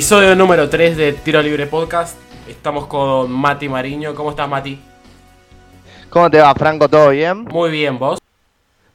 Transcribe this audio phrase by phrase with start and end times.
[0.00, 2.16] Episodio número 3 de Tiro Libre Podcast.
[2.48, 4.14] Estamos con Mati Mariño.
[4.14, 4.80] ¿Cómo estás, Mati?
[6.08, 6.88] ¿Cómo te va, Franco?
[6.88, 7.44] ¿Todo bien?
[7.44, 8.18] Muy bien, ¿vos?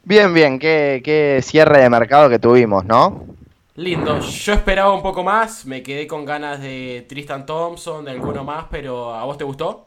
[0.02, 0.58] Bien, bien.
[0.58, 3.24] Qué, qué cierre de mercado que tuvimos, ¿no?
[3.76, 4.18] Lindo.
[4.18, 5.64] Yo esperaba un poco más.
[5.64, 9.86] Me quedé con ganas de Tristan Thompson, de alguno más, pero ¿a vos te gustó?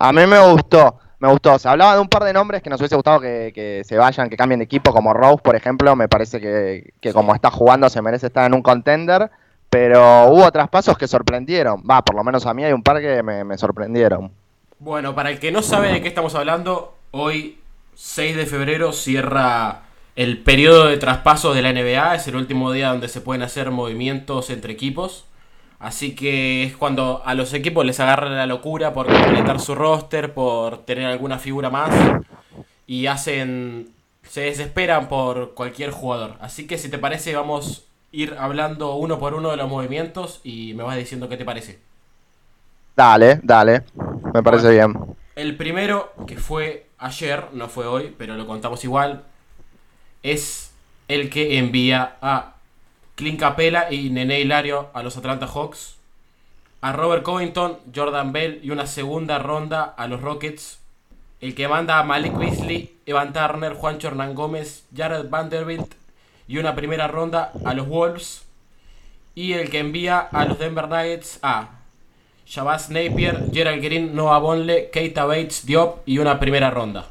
[0.00, 0.98] A mí me gustó.
[1.20, 1.60] Me gustó.
[1.60, 4.28] Se hablaba de un par de nombres que nos hubiese gustado que, que se vayan,
[4.28, 5.94] que cambien de equipo, como Rose, por ejemplo.
[5.94, 9.30] Me parece que, que como está jugando se merece estar en un contender.
[9.72, 11.82] Pero hubo traspasos que sorprendieron.
[11.90, 14.30] Va, por lo menos a mí hay un par que me, me sorprendieron.
[14.78, 17.58] Bueno, para el que no sabe de qué estamos hablando, hoy
[17.94, 19.84] 6 de febrero cierra
[20.14, 22.16] el periodo de traspasos de la NBA.
[22.16, 25.24] Es el último día donde se pueden hacer movimientos entre equipos.
[25.78, 30.34] Así que es cuando a los equipos les agarra la locura por completar su roster,
[30.34, 31.90] por tener alguna figura más.
[32.86, 33.88] Y hacen.
[34.28, 36.34] se desesperan por cualquier jugador.
[36.40, 40.74] Así que si te parece, vamos ir hablando uno por uno de los movimientos y
[40.74, 41.80] me vas diciendo qué te parece.
[42.94, 43.84] Dale, dale.
[44.34, 44.94] Me parece bien.
[45.34, 49.24] El primero, que fue ayer, no fue hoy, pero lo contamos igual,
[50.22, 50.72] es
[51.08, 52.54] el que envía a
[53.14, 55.96] Clint Capela y Nene Hilario a los Atlanta Hawks,
[56.82, 60.80] a Robert Covington, Jordan Bell y una segunda ronda a los Rockets,
[61.40, 65.94] el que manda a Malik Beasley, Evan Turner, Juancho Hernán Gómez, Jared Vanderbilt
[66.48, 68.44] y una primera ronda a los Wolves,
[69.34, 71.68] y el que envía a los Denver Nuggets a
[72.46, 77.06] Shabazz Napier, Gerald Green, Noah Bonle, Keita Bates, Diop y una primera ronda.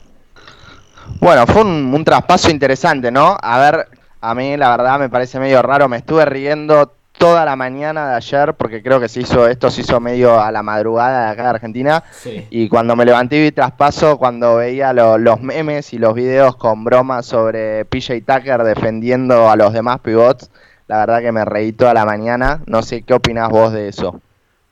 [1.19, 3.37] Bueno, fue un, un traspaso interesante, ¿no?
[3.41, 3.87] A ver,
[4.21, 5.89] a mí la verdad me parece medio raro.
[5.89, 9.81] Me estuve riendo toda la mañana de ayer porque creo que se hizo esto se
[9.81, 12.03] hizo medio a la madrugada de acá de Argentina.
[12.11, 12.47] Sí.
[12.49, 16.55] y cuando me levanté y vi traspaso cuando veía lo- los memes y los videos
[16.55, 20.49] con bromas sobre PJ Tucker defendiendo a los demás pivots
[20.87, 22.61] la verdad que me reí toda la mañana.
[22.65, 24.19] No sé qué opinás vos de eso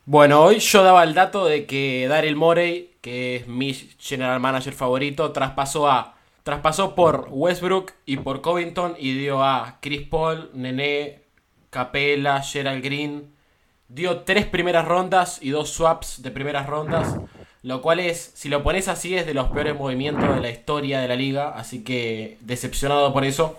[0.06, 4.74] Bueno, hoy yo daba el dato de que Daryl Morey, que es mi general manager
[4.74, 11.20] favorito, traspasó a traspasó por Westbrook y por Covington y dio a Chris Paul, Nene,
[11.70, 13.32] Capela, Gerald Green.
[13.88, 17.16] Dio tres primeras rondas y dos swaps de primeras rondas.
[17.64, 21.00] Lo cual es, si lo pones así, es de los peores movimientos de la historia
[21.02, 21.50] de la liga.
[21.56, 23.58] Así que decepcionado por eso.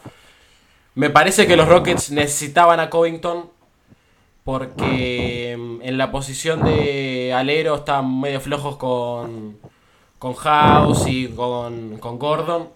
[0.94, 3.48] Me parece que los Rockets necesitaban a Covington
[4.44, 9.58] porque mm, en la posición de alero están medio flojos con,
[10.18, 12.68] con House y con, con Gordon.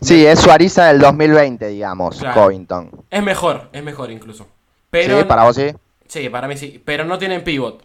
[0.00, 2.42] sí es Suariza del 2020 digamos Claro.
[2.42, 4.46] Covington Es mejor, es mejor incluso.
[4.90, 5.72] Pero, sí para vos sí
[6.10, 6.82] sí, para mí sí.
[6.84, 7.84] Pero no tienen pivot.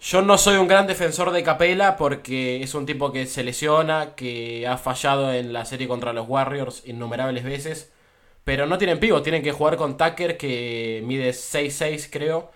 [0.00, 4.14] Yo no soy un gran defensor de Capela porque es un tipo que se lesiona,
[4.14, 7.90] que ha fallado en la serie contra los Warriors innumerables veces.
[8.44, 12.50] Pero no tienen pivot, tienen que jugar con Tucker que mide 6'6 creo.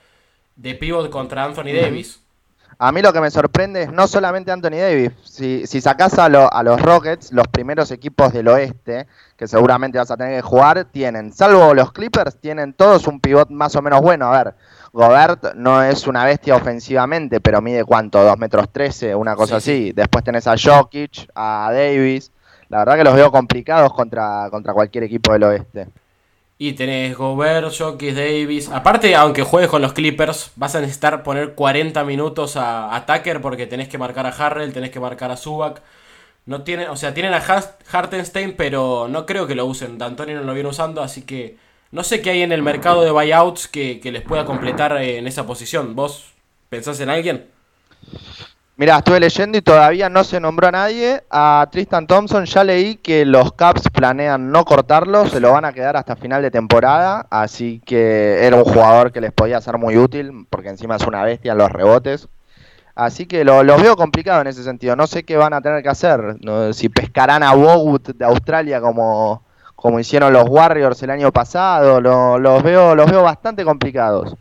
[0.56, 2.20] De pivot contra Anthony Davis.
[2.80, 5.10] A mí lo que me sorprende es no solamente Anthony Davis.
[5.24, 9.98] Si, si sacás a, lo- a los Rockets, los primeros equipos del oeste, que seguramente
[9.98, 13.82] vas a tener que jugar, tienen, salvo los Clippers, tienen todos un pivot más o
[13.82, 14.32] menos bueno.
[14.32, 14.54] A ver,
[14.92, 19.70] Gobert no es una bestia ofensivamente, pero mide cuánto, 2 metros 13, una cosa Sí,
[19.88, 19.92] así.
[19.92, 22.30] Después tenés a Jokic, a Davis.
[22.68, 25.88] La verdad que los veo complicados contra, contra cualquier equipo del oeste.
[26.58, 28.68] Y tenés Gobert, Jokic, Davis.
[28.68, 33.40] Aparte, aunque juegues con los Clippers, vas a necesitar poner 40 minutos a, a Tucker
[33.40, 35.82] porque tenés que marcar a Harrell, tenés que marcar a Zubac.
[36.46, 37.44] No tienen, o sea, tienen a
[37.92, 39.98] Hartenstein, pero no creo que lo usen.
[39.98, 41.58] D'Antoni no lo viene usando, así que
[41.92, 45.18] no sé qué hay en el mercado de buyouts que, que les pueda completar eh,
[45.18, 45.94] en esa posición.
[45.94, 46.32] ¿Vos
[46.70, 47.46] pensás en alguien?
[48.80, 51.24] Mira, estuve leyendo y todavía no se nombró a nadie.
[51.30, 55.72] A Tristan Thompson ya leí que los Caps planean no cortarlo, se lo van a
[55.72, 59.96] quedar hasta final de temporada, así que era un jugador que les podía ser muy
[59.96, 62.28] útil, porque encima es una bestia en los rebotes.
[62.94, 64.94] Así que lo, veo complicado en ese sentido.
[64.94, 66.36] No sé qué van a tener que hacer.
[66.72, 69.42] Si pescarán a Bogut de Australia como,
[69.74, 72.00] como hicieron los Warriors el año pasado.
[72.00, 74.36] Lo- los, veo, los veo bastante complicados.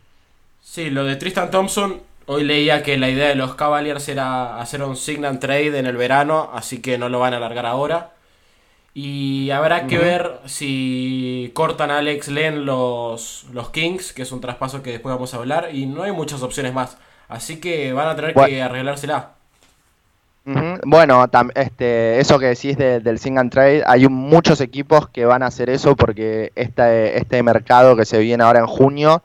[0.62, 4.82] Sí, lo de Tristan Thompson, hoy leía que la idea de los Cavaliers era hacer
[4.82, 8.10] un sign and trade en el verano, así que no lo van a alargar ahora.
[8.94, 14.40] Y habrá que ver si cortan a Alex Len los, los Kings, que es un
[14.40, 16.96] traspaso que después vamos a hablar, y no hay muchas opciones más.
[17.28, 19.30] Así que van a tener que arreglársela.
[20.84, 25.08] Bueno, tam- este, eso que decís de- del Sing and Trade, hay un- muchos equipos
[25.10, 29.22] que van a hacer eso porque este, este mercado que se viene ahora en junio,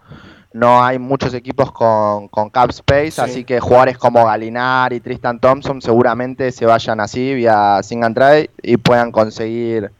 [0.53, 3.21] no hay muchos equipos con, con cap space, Sí.
[3.21, 8.15] así que jugadores como Galinari y Tristan Thompson seguramente se vayan así vía Sing and
[8.15, 9.91] Trade y puedan conseguir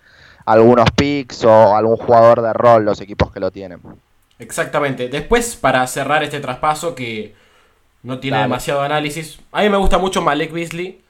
[0.45, 3.79] algunos picks o algún jugador de rol los equipos que lo tienen.
[4.39, 5.07] Exactamente.
[5.09, 7.33] Después, para cerrar este traspaso que
[8.03, 11.01] no tiene demasiado análisis, a mí me gusta mucho Malek Beasley.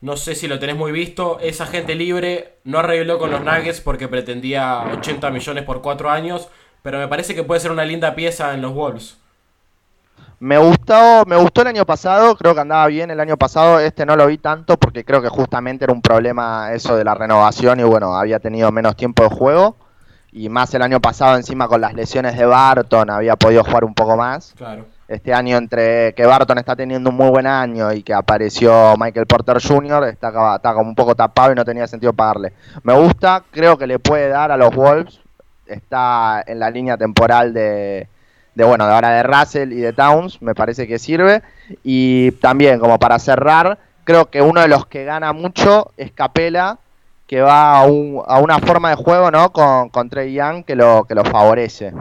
[0.00, 1.38] No sé si lo tenés muy visto.
[1.40, 2.52] Es agente libre.
[2.64, 6.48] No arregló con los Nuggets porque pretendía 80 millones por 4 años.
[6.82, 9.18] Pero me parece que puede ser una linda pieza en los Wolves.
[10.40, 14.06] Me gustó, me gustó el año pasado, creo que andaba bien el año pasado, este
[14.06, 17.80] no lo vi tanto porque creo que justamente era un problema eso de la renovación
[17.80, 19.74] y bueno, había tenido menos tiempo de juego
[20.30, 23.94] y más el año pasado encima con las lesiones de Barton había podido jugar un
[23.94, 24.54] poco más.
[24.56, 24.86] Claro.
[25.08, 29.26] Este año entre que Barton está teniendo un muy buen año y que apareció Michael
[29.26, 30.04] Porter Jr.
[30.04, 32.52] está, está como un poco tapado y no tenía sentido pagarle.
[32.82, 35.18] Me gusta, creo que le puede dar a los Wolves,
[35.68, 38.08] está en la línea temporal de
[38.58, 41.42] de bueno, de ahora de Russell y de Towns, me parece que sirve.
[41.84, 46.80] Y también, como para cerrar, creo que uno de los que gana mucho es Capela,
[47.28, 49.52] que va a, una forma de juego, ¿no?
[49.52, 51.92] Con, con Trey Young que lo, que lo favorece.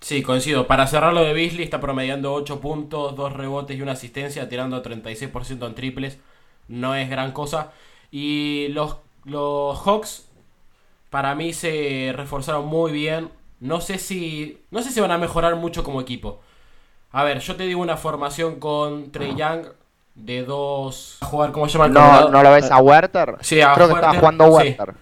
[0.00, 0.66] Sí, coincido.
[0.66, 4.82] Para cerrar lo de Beasley, está promediando 8 puntos, 2 rebotes y una asistencia, tirando
[4.82, 6.18] 36% en triples.
[6.68, 7.72] No es gran cosa.
[8.10, 8.96] Y los,
[9.26, 10.27] los Hawks,
[11.10, 13.30] para mí, se reforzaron muy bien.
[13.60, 14.62] No sé si.
[14.70, 16.40] No sé si van a mejorar mucho como equipo.
[17.10, 19.66] A ver, yo te digo una formación con Trey Young
[20.14, 21.18] de dos.
[21.20, 21.88] A jugar, ¿cómo se llama?
[21.88, 23.36] no, ¿No lo ves a Werther?
[23.40, 24.94] Sí, a Creo que está jugando Werther.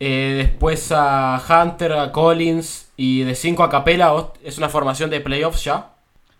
[0.00, 4.32] Eh, después a Hunter, a Collins y de 5 a Capela.
[4.42, 5.90] ¿Es una formación de playoffs ya?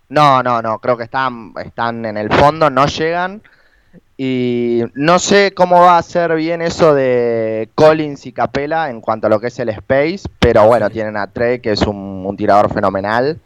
[0.09, 0.81] No, no, no.
[0.81, 3.41] Creo que están, están en el fondo, no llegan.
[4.25, 9.27] Y no sé cómo va a ser bien eso de Collins y Capela en cuanto
[9.27, 12.73] a lo que es el space, pero bueno, tienen a Trey, que es un, tirador
[12.73, 13.41] fenomenal.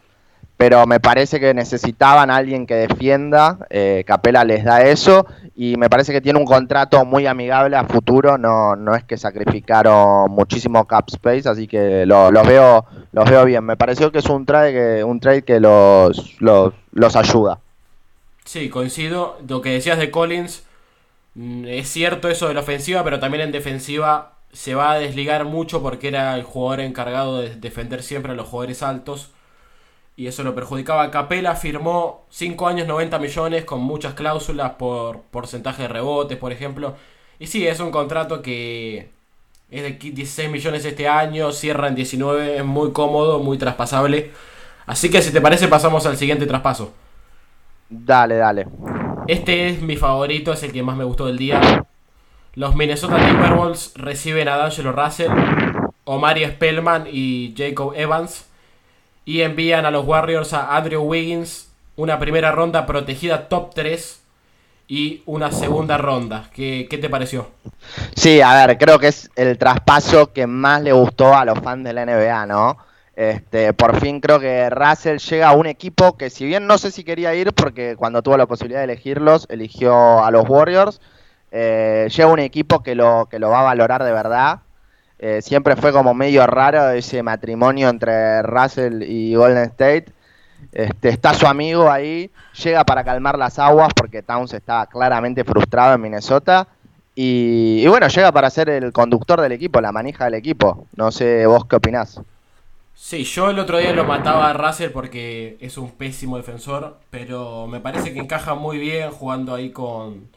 [0.58, 3.56] Pero me parece que necesitaban a alguien que defienda.
[3.70, 5.26] Eh, Capela les da eso.
[5.54, 8.36] Y me parece que tiene un contrato muy amigable a futuro.
[8.36, 13.64] No, no es que sacrificaron muchísimo cap space, así que los, veo, los veo bien.
[13.64, 17.60] Me pareció que es un trade que, un trade que los, los, los ayuda.
[18.44, 19.38] Sí, coincido.
[19.48, 20.65] Lo que decías de Collins,
[21.66, 25.82] es cierto eso de la ofensiva, pero también en defensiva se va a desligar mucho
[25.82, 29.32] porque era el jugador encargado de defender siempre a los jugadores altos.
[30.16, 31.10] Y eso lo perjudicaba.
[31.10, 36.96] Capela firmó 5 años 90 millones con muchas cláusulas por porcentaje de rebotes, por ejemplo.
[37.38, 39.10] Y sí, es un contrato que
[39.70, 44.30] es de 16 millones este año, cierra en 19, es muy cómodo, muy traspasable.
[44.86, 46.94] Así que si te parece pasamos al siguiente traspaso.
[47.90, 48.66] Dale, dale.
[49.28, 51.84] Este es mi favorito, es el que más me gustó del día.
[52.54, 55.32] Los Minnesota Timberwolves reciben a D'Angelo Russell,
[56.04, 58.46] Omari Spellman y Jacob Evans.
[59.24, 64.22] Y envían a los Warriors a Andrew Wiggins, una primera ronda protegida top 3
[64.86, 66.48] y una segunda ronda.
[66.54, 67.48] ¿Qué, ¿Qué, te pareció?
[68.14, 71.82] Sí, a ver, creo que es el traspaso que más le gustó a los fans
[71.82, 72.76] de la NBA, ¿no?
[73.16, 76.90] Este, por fin creo que Russell llega a un equipo que si bien no sé
[76.90, 81.00] si quería ir porque cuando tuvo la posibilidad de elegirlos eligió a los Warriors,
[81.50, 84.60] eh, llega a un equipo que lo, que lo va a valorar de verdad.
[85.18, 90.06] Eh, siempre fue como medio raro ese matrimonio entre Russell y Golden State.
[90.72, 92.30] Este, está su amigo ahí,
[92.62, 96.68] llega para calmar las aguas porque Towns estaba claramente frustrado en Minnesota.
[97.14, 100.86] Y, y bueno, llega para ser el conductor del equipo, la manija del equipo.
[100.96, 102.20] No sé vos qué opinás.
[102.98, 107.66] Sí, yo el otro día lo mataba a Russell porque es un pésimo defensor, pero
[107.66, 110.30] me parece que encaja muy bien jugando ahí con,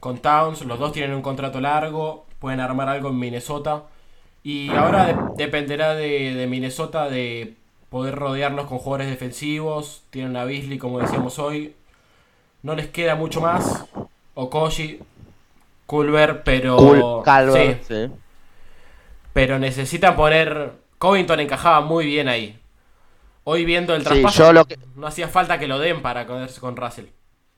[0.00, 0.62] con Towns.
[0.62, 3.82] Los dos tienen un contrato largo, pueden armar algo en Minnesota.
[4.42, 7.54] Y ahora dependerá de, Minnesota de
[7.90, 10.02] poder rodearlos con jugadores defensivos.
[10.08, 11.76] Tienen a Beasley, como decíamos hoy.
[12.62, 13.84] No les queda mucho más.
[14.34, 15.00] Okoshi,
[15.84, 17.22] Culver, pero.
[17.86, 18.10] sí.
[19.34, 22.58] Pero necesitan poner Covington encajaba muy bien ahí.
[23.44, 24.52] Hoy viendo el traspaso,
[24.96, 27.04] no hacía falta que lo den para conocerse con Russell.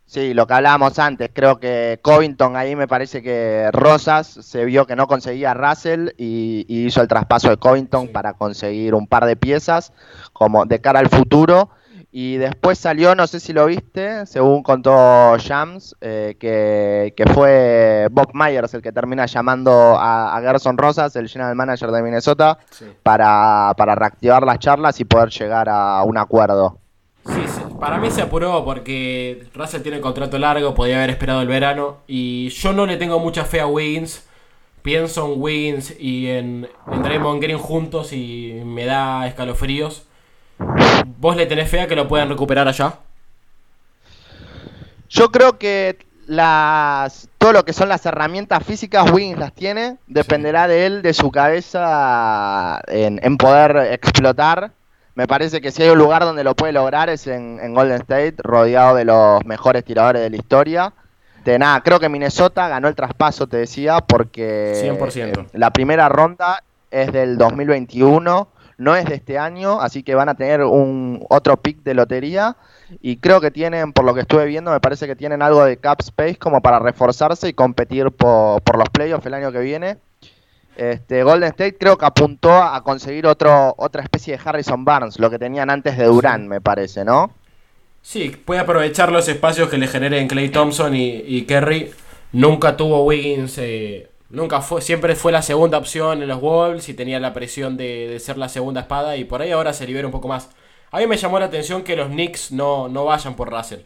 [0.04, 4.86] Sí, lo que hablábamos antes, creo que Covington ahí me parece que Rosas se vio
[4.86, 9.36] que no conseguía Russell y, hizo el traspaso de Covington para conseguir un par de
[9.36, 9.94] piezas
[10.34, 11.70] como de cara al futuro
[12.10, 18.30] y después salió, no sé si lo viste, según contó Shams, eh, que, fue Bob
[18.32, 22.58] Myers el que termina llamando a, Gerson Rosas, el general manager de Minnesota,
[23.02, 26.78] para, reactivar las charlas y poder llegar a un acuerdo.
[27.26, 27.44] Sí,
[27.78, 32.48] para mí se apuró porque Russell tiene contrato largo, podía haber esperado el verano y
[32.48, 34.24] yo no le tengo mucha fe a Wiggins.
[34.80, 40.07] Pienso en Wiggins y en, en Draymond Green juntos y me da escalofríos.
[41.18, 42.94] ¿Vos le tenés fe a que lo puedan recuperar allá?
[45.08, 50.68] Yo creo que las todo lo que son las herramientas físicas Wiggins las tiene, dependerá
[50.68, 54.72] de él, de su cabeza en, poder explotar.
[55.14, 58.34] me parece que si hay un lugar donde lo puede lograr es en, Golden State,
[58.38, 60.92] rodeado de los mejores tiradores de la historia.
[61.44, 65.38] De nada, creo que Minnesota ganó el traspaso, te decía, porque 100%.
[65.38, 70.28] Eh, la primera ronda es del 2021, no es de este año, así que van
[70.28, 72.56] a tener un otro pick de lotería
[73.02, 75.76] y creo que tienen, por lo que estuve viendo, me parece que tienen algo de
[75.76, 79.98] cap space como para reforzarse y competir por, por los playoffs el año que viene.
[80.76, 85.28] Este, Golden State creo que apuntó a conseguir otro, otra especie de Harrison Barnes, lo
[85.28, 87.32] que tenían antes de Durán, me parece, ¿no?
[88.00, 91.90] Sí, puede aprovechar los espacios que le generen Clay Thompson y, Kerry.
[92.30, 96.94] Nunca tuvo Wiggins, eh, nunca fue, siempre fue la segunda opción en los Wolves y
[96.94, 100.06] tenía la presión de, de, ser la segunda espada y por ahí ahora se libera
[100.06, 100.50] un poco más.
[100.90, 103.80] A mí me llamó la atención que los Knicks no, no vayan por Russell.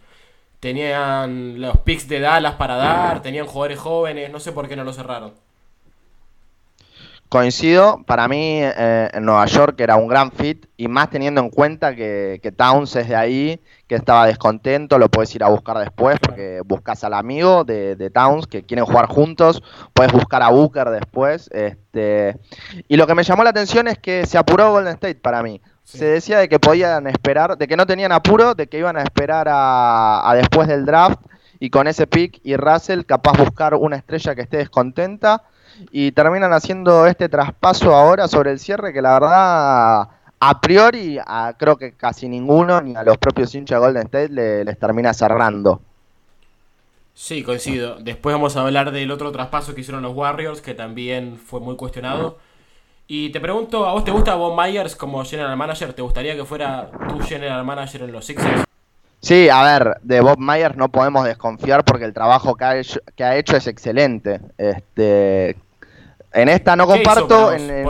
[0.61, 4.84] Tenían los picks de Dallas para dar, tenían jugadores jóvenes, no sé por qué no
[4.84, 5.32] lo cerraron.
[7.33, 11.49] Coincido, para mí eh, en Nueva York era un gran fit y más teniendo en
[11.49, 16.19] cuenta que, Towns es de ahí, que estaba descontento, lo puedes ir a buscar después
[16.21, 19.62] porque buscas al amigo de, Towns que quieren jugar juntos,
[19.95, 21.49] puedes buscar a Booker después.
[21.55, 22.37] Este,
[22.87, 25.62] y lo que me llamó la atención es que se apuró Golden State para mí.
[25.85, 29.03] Se decía de que podían esperar, de que no tenían apuro, de que iban a
[29.03, 31.19] esperar a, a después del draft
[31.59, 35.45] y con ese pick y Russell capaz buscar una estrella que esté descontenta
[35.91, 40.09] y terminan haciendo este traspaso ahora sobre el cierre que la verdad
[40.41, 41.19] a priori
[41.59, 44.29] creo que casi ninguno ni a los propios hinchas de Golden State
[44.64, 45.81] les termina cerrando.
[47.14, 47.97] Sí, coincido.
[48.00, 51.76] Después vamos a hablar del otro traspaso que hicieron los Warriors, que también fue muy
[51.76, 52.38] cuestionado.
[53.07, 55.93] Y te pregunto, ¿a vos te gusta Bob Myers como general manager?
[55.93, 58.64] ¿Te gustaría que fuera tu general manager en los Sixers?
[59.23, 63.00] Sí, a ver, de Bob Myers no podemos desconfiar porque el trabajo que ha hecho,
[63.14, 64.41] que ha hecho es excelente.
[64.59, 65.57] Este,
[66.33, 67.87] en esta no comparto, en,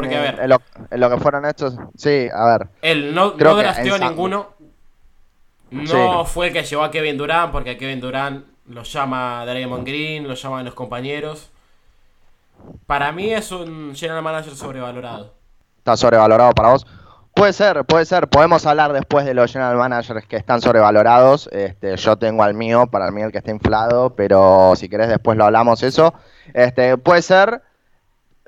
[0.49, 1.75] lo, que fueron estos.
[1.97, 2.69] Sí, a ver.
[2.83, 4.51] Él no, no drafteó ninguno.
[5.71, 9.87] No fue el que llevó a Kevin Durant, porque a Kevin Durant lo llama Draymond
[9.87, 11.51] Green, lo llaman los compañeros.
[12.87, 15.33] Para mí es un general manager sobrevalorado.
[15.79, 16.87] ¿Está sobrevalorado para vos?
[17.35, 18.29] Puede ser, puede ser.
[18.29, 21.49] Podemos hablar después de los general managers que están sobrevalorados.
[21.53, 25.39] Este, yo tengo al mío, para mí el que está inflado, pero si querés después
[25.39, 26.13] lo hablamos eso.
[26.53, 27.63] Este, puede ser,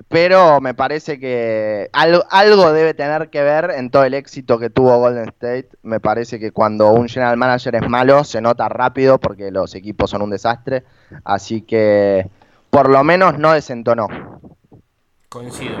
[0.07, 4.69] pero me parece que algo, algo debe tener que ver en todo el éxito que
[4.69, 5.69] tuvo Golden State.
[5.81, 10.11] Me parece que cuando un general manager es malo se nota rápido porque los equipos
[10.11, 10.83] son un desastre.
[11.23, 12.29] Así que
[12.69, 14.07] por lo menos no desentonó.
[15.35, 15.75] Coincido.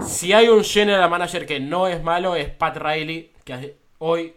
[0.00, 4.34] Si hay un general manager que no es malo, es Pat Riley, que hoy,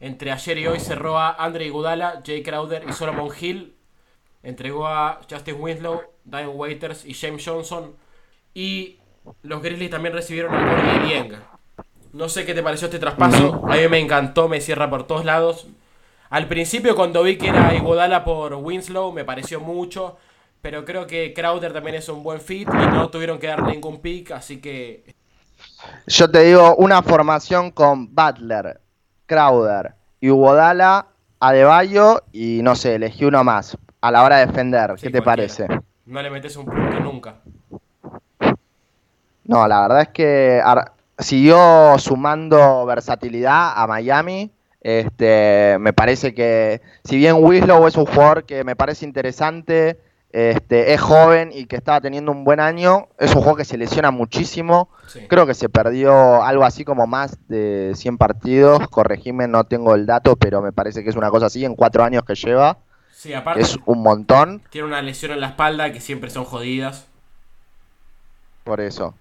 [0.00, 3.76] entre ayer y hoy, cerró a Andre Iguodala, Jay Crowder y Solomon Hill.
[4.42, 7.94] Entregó a Justin Winslow, Diane Waiters y James Johnson.
[8.54, 8.96] Y
[9.42, 11.36] los Grizzlies también recibieron a Corey Dieng.
[12.14, 13.60] No sé qué te pareció este traspaso.
[13.68, 15.66] A mí me encantó, me cierra por todos lados.
[16.30, 20.16] Al principio, cuando vi que era Iguodala por Winslow, me pareció mucho.
[20.62, 24.00] Pero creo que Crowder también es un buen fit y no tuvieron que dar ningún
[24.00, 25.14] pick, así que.
[26.06, 28.80] Yo te digo, una formación con Butler,
[29.26, 31.06] Crowder y Ubodala,
[31.38, 34.94] Adebayo y no sé, elegí uno más a la hora de defender.
[35.00, 35.66] ¿Qué te parece?
[36.06, 37.36] No le metes un punto nunca.
[39.44, 40.62] No, la verdad es que
[41.18, 44.50] siguió sumando versatilidad a Miami.
[44.80, 49.98] Este, me parece que, si bien Winslow es un jugador que me parece interesante,
[50.36, 53.08] este, es joven y que estaba teniendo un buen año.
[53.18, 54.90] Es un juego que se lesiona muchísimo.
[55.28, 58.86] Creo que se perdió algo así como más de 100 partidos.
[58.88, 62.04] Corregime, no tengo el dato, pero me parece que es una cosa así en cuatro
[62.04, 62.76] años que lleva.
[63.12, 63.62] Sí, aparte.
[63.62, 64.60] Es un montón.
[64.68, 67.06] Tiene una lesión en la espalda que siempre son jodidas.
[68.62, 69.14] Por eso.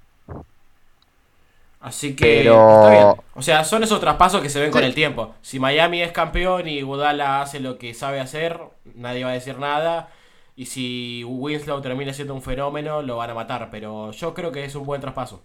[1.80, 3.08] Así que está bien.
[3.36, 5.34] O sea, son esos traspasos que se ven con el tiempo.
[5.42, 8.60] Si Miami es campeón y Budala hace lo que sabe hacer,
[8.96, 10.10] nadie va a decir nada.
[10.56, 13.70] Y si Winslow termina siendo un fenómeno, lo van a matar.
[13.72, 15.42] Pero yo creo que es un buen traspaso.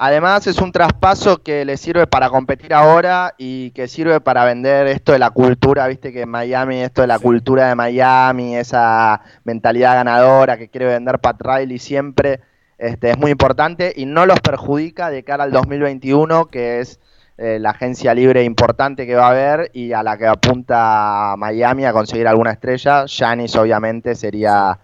[0.00, 4.86] Además es un traspaso que le sirve para competir ahora y que sirve para vender
[4.86, 9.20] esto de la cultura, viste que en Miami, esto de la cultura de Miami, esa
[9.42, 12.40] mentalidad ganadora que quiere vender Pat Riley siempre,
[12.78, 17.00] este, es muy importante y no los perjudica de cara al 2021, que es
[17.40, 21.84] eh, la agencia libre importante que va a haber y a la que apunta Miami
[21.84, 23.04] a conseguir alguna estrella.
[23.06, 24.76] Janis obviamente sería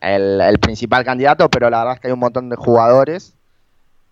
[0.00, 3.34] el, principal candidato, pero la verdad es que hay un montón de jugadores.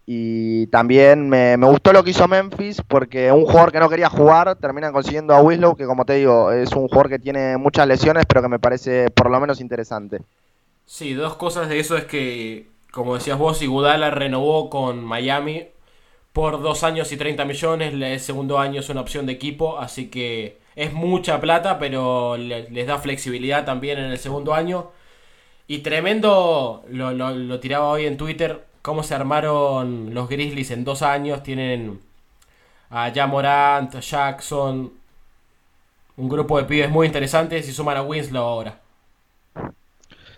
[0.04, 4.54] Y también me, gustó lo que hizo Memphis porque un jugador que no quería jugar
[4.56, 8.26] termina consiguiendo a Winslow, que como te digo, es un jugador que tiene muchas lesiones,
[8.26, 10.20] pero que me parece por lo menos interesante.
[10.84, 15.68] Sí, dos cosas de eso es que, como decías vos, Igudala renovó con Miami
[16.32, 17.94] por dos años y 30 millones.
[17.94, 22.86] El segundo año es una opción de equipo, así que es mucha plata, pero les
[22.86, 24.90] da flexibilidad también en el segundo año.
[25.66, 31.02] Y tremendo, lo, lo, tiraba hoy en Twitter, cómo se armaron los Grizzlies en dos
[31.02, 31.42] años.
[31.42, 32.00] Tienen
[32.90, 34.92] a Jamorant, a Jackson,
[36.16, 38.80] un grupo de pibes muy interesantes y suman a Winslow ahora.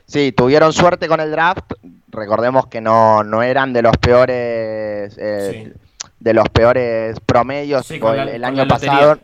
[0.07, 1.73] Sí, tuvieron suerte con el draft.
[2.21, 5.73] Recordemos que no, no eran de los peores eh,
[6.19, 9.19] de los peores promedios el, año pasado.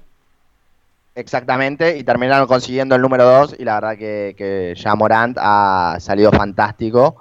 [1.15, 5.99] Exactamente, y terminaron consiguiendo el número 2 y la verdad que, que ya Morant ha
[6.01, 7.17] salido fantástico.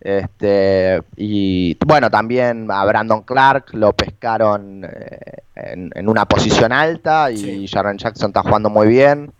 [0.00, 7.66] Este, y bueno, también a Brandon Clark lo pescaron eh, en, una posición alta y
[7.66, 9.32] Sharon Jackson está jugando muy bien.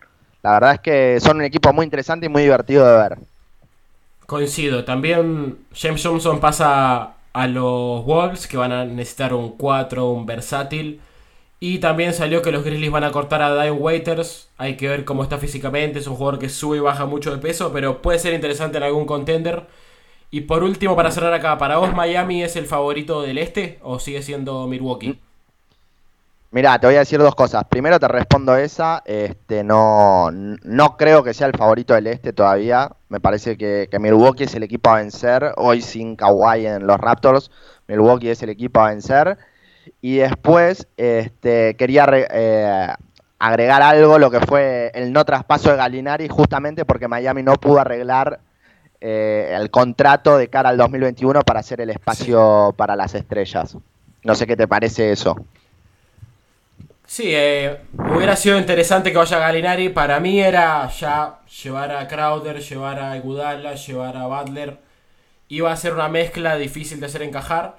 [0.42, 3.18] La verdad es que son un equipo muy interesante y muy divertido de ver.
[4.26, 4.84] Coincido.
[4.84, 11.00] También James Johnson pasa a los Wolves que van a necesitar un 4, un versátil.
[11.60, 14.50] Y también salió que los Grizzlies van a cortar a Diane Waiters.
[14.58, 15.98] Hay que ver cómo está físicamente.
[15.98, 18.84] Es un jugador que sube y baja mucho de peso, pero puede ser interesante en
[18.84, 19.66] algún contender.
[20.30, 23.98] Y por último, para cerrar acá, ¿para vos Miami es el favorito del este o
[23.98, 25.20] sigue siendo Milwaukee?
[26.52, 27.64] Mira, te voy a decir dos cosas.
[27.64, 29.02] Primero te respondo esa.
[29.04, 32.90] Este, no, no creo que sea el favorito del este todavía.
[33.08, 35.52] Me parece que, Milwaukee es el equipo a vencer.
[35.56, 37.50] Hoy sin Kawhi en los Raptors,
[37.88, 39.36] Milwaukee es el equipo a vencer.
[40.00, 42.88] Y después este, quería eh,
[43.38, 47.80] agregar algo, lo que fue el no traspaso de Galinari, justamente porque Miami no pudo
[47.80, 48.40] arreglar
[49.00, 53.76] eh, el contrato de cara al 2021 para hacer el espacio para las estrellas.
[54.22, 55.36] No sé qué te parece eso.
[57.16, 57.80] Sí, eh,
[58.14, 59.88] hubiera sido interesante que vaya Galinari.
[59.88, 64.76] Para mí era ya llevar a Crowder, llevar a Gudala, llevar a Butler.
[65.48, 67.78] Iba a ser una mezcla difícil de hacer encajar,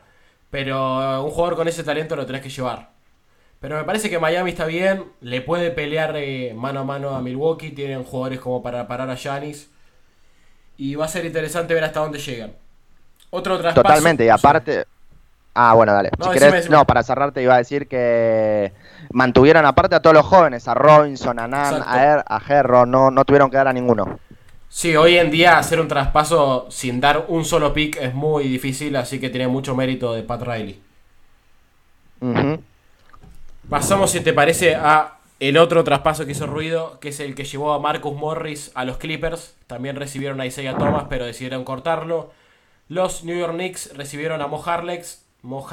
[0.49, 2.89] pero un jugador con ese talento lo tenés que llevar.
[3.59, 7.21] Pero me parece que Miami está bien, le puede pelear eh, mano a mano a
[7.21, 9.69] Milwaukee, tienen jugadores como para parar a Giannis
[10.77, 12.53] y va a ser interesante ver hasta dónde llegan.
[13.29, 13.83] Otro traspaso.
[13.83, 14.85] Totalmente, y aparte.
[15.53, 16.09] Ah, bueno, dale.
[16.17, 16.31] No,
[16.71, 18.73] no, para cerrarte iba a decir que
[19.11, 23.11] mantuvieron aparte a todos los jóvenes, a Robinson, a Nan, a, er, a Herro, no,
[23.11, 24.19] no tuvieron que dar a ninguno.
[24.69, 28.95] Sí, hoy en día hacer un traspaso sin dar un solo pick es muy difícil,
[28.95, 30.81] así que tiene mucho mérito de Pat Riley.
[33.69, 37.43] Pasamos, si te parece, a el otro traspaso que hizo ruido, que es el que
[37.43, 39.55] llevó a Marcus Morris a los Clippers.
[39.67, 42.31] También recibieron a Isaiah Thomas, pero decidieron cortarlo.
[42.89, 45.65] Los New York Knicks recibieron a Mo Harlex, Mo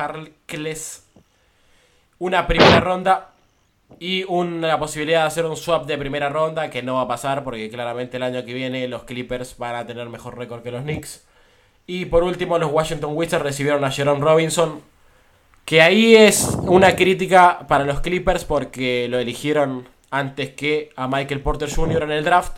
[2.25, 3.33] una primera ronda
[4.01, 7.45] y una posibilidad de hacer un swap de primera ronda que no va a pasar
[7.45, 10.85] porque claramente el año que viene los Clippers van a tener mejor récord que los
[10.85, 11.23] Knicks.
[11.87, 14.81] Y por último los Washington Wizards recibieron a Jerome Robinson,
[15.67, 21.43] que ahí es una crítica para los Clippers porque lo eligieron antes que a Michael
[21.43, 22.05] Porter Jr.
[22.05, 22.57] en el draft.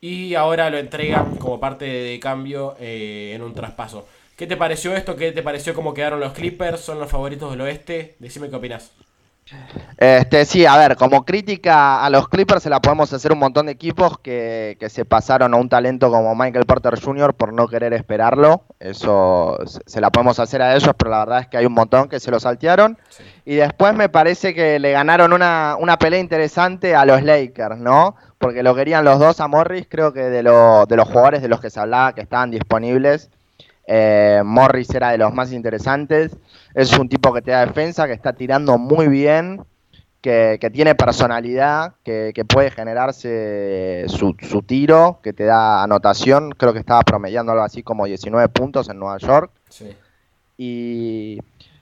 [0.00, 4.08] Y ahora lo entregan como parte de cambio eh, en un traspaso.
[4.38, 5.16] ¿Qué te pareció esto?
[5.16, 6.80] ¿Qué te pareció cómo quedaron los Clippers?
[6.80, 8.14] ¿Son los favoritos del oeste?
[8.20, 8.92] Decime qué opinas.
[9.96, 13.66] Este, sí, a ver, como crítica a los Clippers se la podemos hacer un montón
[13.66, 17.34] de equipos que, se pasaron a un talento como Michael Porter Jr.
[17.34, 18.62] por no querer esperarlo.
[18.78, 22.08] Eso se la podemos hacer a ellos, pero la verdad es que hay un montón
[22.08, 22.96] que se lo saltearon.
[23.44, 28.14] Y después me parece que le ganaron una, una, pelea interesante a los Lakers, ¿no?
[28.38, 31.60] Porque lo querían los dos a Morris, creo que de, de los jugadores de los
[31.60, 33.30] que se hablaba que estaban disponibles.
[33.90, 36.36] Eh, Morris era de los más interesantes.
[36.74, 39.64] Es un tipo que te da defensa, que está tirando muy bien,
[40.20, 46.50] que, tiene personalidad, que, puede generarse su, tiro, que te da anotación.
[46.50, 49.52] Creo que estaba promediando algo así como 19 puntos en Nueva York.
[50.58, 51.38] Y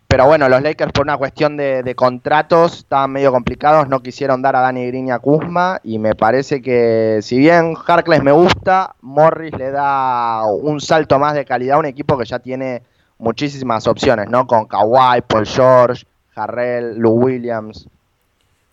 [0.09, 4.55] pero bueno, los Lakers por una cuestión de, contratos estaban medio complicados, no quisieron dar
[4.55, 9.53] a Dani Green a Kuzma y me parece que si bien Harkless me gusta, Morris
[9.57, 12.83] le da un salto más de calidad a un equipo que ya tiene
[13.19, 14.47] muchísimas opciones, ¿no?
[14.47, 16.05] Con Kawhi, Paul George,
[16.37, 17.89] Harrell, Lou Williams.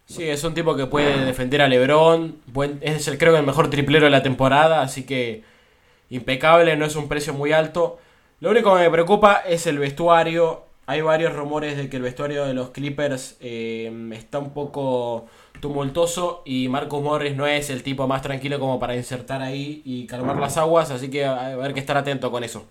[0.06, 2.36] Sí, es un tipo que puede defender a LeBron,
[2.82, 5.44] es el, creo que el mejor triplero de la temporada, así que
[6.12, 7.98] impecable, no es un precio muy alto.
[8.40, 12.46] Lo único que me preocupa es el vestuario hay varios rumores de que el vestuario
[12.46, 15.26] de los Clippers eh, está un poco
[15.60, 20.08] tumultuoso y Marcus Morris no es el tipo más tranquilo como para insertar ahí y
[20.08, 22.66] calmar las aguas, así que a ver que estar atento con eso.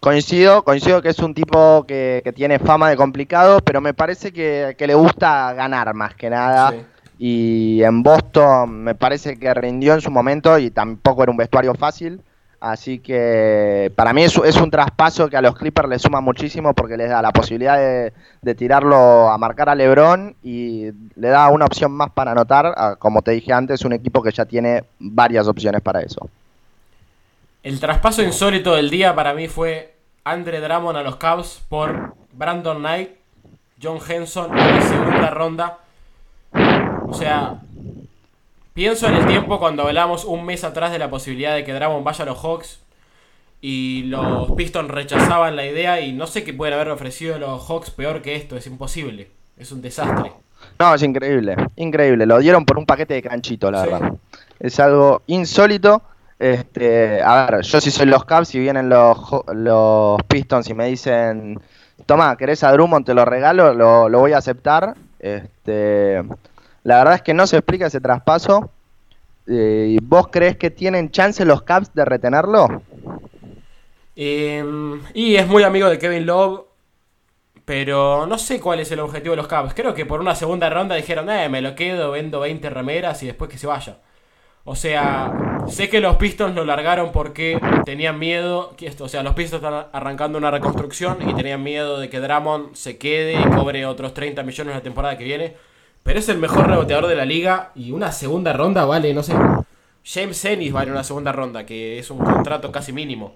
[0.00, 4.74] Coincido, coincido que es un tipo que, tiene fama de complicado, pero me parece que,
[4.78, 6.72] le gusta ganar más que nada.
[7.18, 11.74] Y en Boston me parece que rindió en su momento y tampoco era un vestuario
[11.74, 12.22] fácil.
[12.60, 16.74] Así que para mí es, es, un traspaso que a los Clippers les suma muchísimo
[16.74, 21.64] porque les da la posibilidad de, tirarlo a marcar a LeBron y le da una
[21.64, 22.98] opción más para anotar.
[22.98, 26.28] Como te dije antes, un equipo que ya tiene varias opciones para eso.
[27.62, 29.94] El traspaso insólito del día para mí fue
[30.24, 33.10] Andre Drummond a los Cavs por Brandon Knight,
[33.82, 35.78] John Henson en la segunda ronda.
[37.06, 37.62] O sea,
[38.74, 42.04] pienso en el tiempo cuando hablamos un mes atrás de la posibilidad de que Drummond
[42.04, 42.80] vaya a los Hawks
[43.60, 47.90] y los Pistons rechazaban la idea y no sé qué pueden haber ofrecido los Hawks
[47.90, 50.32] peor que esto, es imposible, es un desastre.
[50.78, 54.12] No, es increíble, increíble, lo dieron por un paquete de canchito, la verdad.
[54.58, 56.02] Es algo insólito
[56.40, 59.18] este, a ver, yo si soy los Cavs y vienen los,
[59.54, 61.60] los Pistons y me dicen,
[62.06, 63.04] toma, ¿querés a Drummond?
[63.04, 64.94] Te lo regalo, lo, voy a aceptar.
[65.18, 66.22] Este,
[66.82, 68.70] la verdad es que no se explica ese traspaso.
[69.46, 72.82] Eh, ¿Vos crees que tienen chance los Cavs de retenerlo?
[74.16, 76.66] Em, y es muy amigo de Kevin Love,
[77.64, 79.74] pero no sé cuál es el objetivo de los Cavs.
[79.74, 83.26] Creo que por una segunda ronda dijeron, eh, me lo quedo, vendo 20 remeras y
[83.26, 83.98] después que se vaya.
[84.64, 85.32] O sea,
[85.68, 88.74] sé que los Pistons lo largaron porque tenían miedo.
[88.76, 92.20] Que esto, o sea, los Pistons están arrancando una reconstrucción y tenían miedo de que
[92.20, 95.56] Drummond se quede y cobre otros 30 millones la temporada que viene.
[96.02, 99.34] Pero es el mejor reboteador de la liga y una segunda ronda vale, no sé.
[100.04, 103.34] James Ennis vale una segunda ronda, que es un contrato casi mínimo.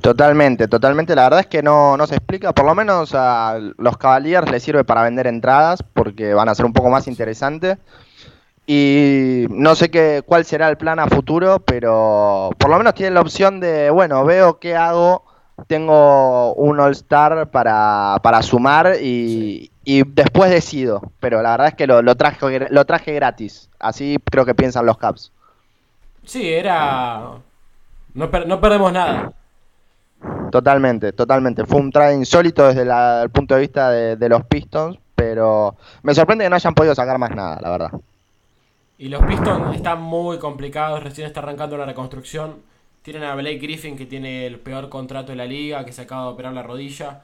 [0.00, 1.14] Totalmente, totalmente.
[1.14, 2.52] La verdad es que no, no se explica.
[2.52, 6.66] Por lo menos a los Cavaliers les sirve para vender entradas porque van a ser
[6.66, 7.78] un poco más interesantes.
[8.66, 13.14] Y no sé qué, cuál será el plan a futuro, pero por lo menos tienen
[13.14, 15.24] la opción de, bueno, veo qué hago,
[15.66, 21.02] tengo un All-Star para, para, sumar y, y, después decido.
[21.20, 23.68] Pero la verdad es que lo, lo, traje, lo traje gratis.
[23.78, 25.32] Así creo que piensan los Caps.
[26.24, 27.32] Sí, era...
[28.14, 29.32] No, no perdemos nada.
[30.50, 31.64] Totalmente, totalmente.
[31.64, 36.14] Fue un trade insólito desde el punto de vista de, de los Pistons, pero me
[36.14, 37.90] sorprende que no hayan podido sacar más nada, la verdad.
[38.98, 42.56] Y los Pistons están muy complicados, recién está arrancando la reconstrucción.
[43.02, 46.24] Tienen a Blake Griffin que tiene el peor contrato de la liga, que se acaba
[46.24, 47.22] de operar la rodilla.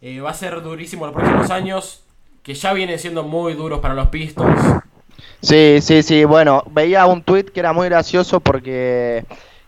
[0.00, 2.02] Eh, va a ser durísimo los próximos años,
[2.42, 4.60] que ya vienen siendo muy duros para los Pistons.
[5.40, 6.24] Sí, sí, sí.
[6.24, 9.24] Bueno, veía un tweet que era muy gracioso porque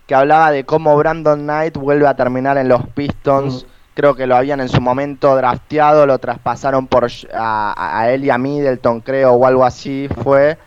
[0.06, 3.66] que hablaba de cómo Brandon Knight vuelve a terminar en los Pistons.
[3.94, 8.30] Creo que lo habían en su momento drafteado, lo traspasaron por a, a él y
[8.30, 10.58] a Middleton, creo, o algo así fue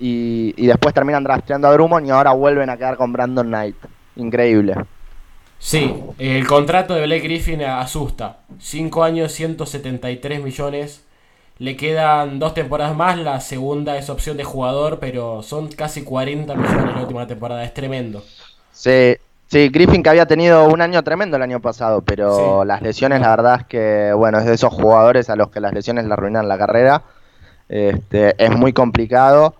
[0.00, 3.76] y, después terminan drafteando a Drummond y ahora vuelven a quedar con Brandon Knight.
[4.20, 4.74] Increíble.
[5.58, 8.38] Sí, el contrato de Blake Griffin asusta.
[8.58, 11.04] 5 años, 173 millones.
[11.58, 13.18] Le quedan dos temporadas más.
[13.18, 17.62] La segunda es opción de jugador, pero son casi 40 millones la última temporada.
[17.62, 18.24] Es tremendo.
[18.72, 19.16] Sí,
[19.48, 23.28] sí, Griffin que había tenido un año tremendo el año pasado, pero las lesiones, la
[23.28, 26.48] verdad es que, bueno, es de esos jugadores a los que las lesiones le arruinan
[26.48, 27.02] la carrera.
[27.68, 29.59] Este, es muy complicado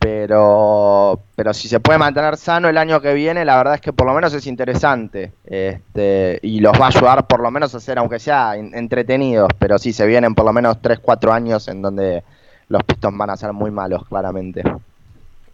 [0.00, 3.92] pero, pero si se puede mantener sano el año que viene, la verdad es que
[3.92, 7.80] por lo menos es interesante este, y los va a ayudar por lo menos a
[7.80, 12.24] ser, aunque sea entretenidos, pero sí se vienen por lo menos 3-4 años en donde
[12.68, 14.62] los Pistons van a ser muy malos, claramente.